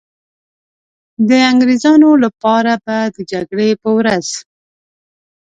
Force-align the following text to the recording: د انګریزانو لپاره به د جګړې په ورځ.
د 1.27 1.29
انګریزانو 1.49 2.09
لپاره 2.23 2.71
به 2.83 2.97
د 3.15 3.17
جګړې 3.31 3.69
په 3.81 3.89
ورځ. 3.97 4.27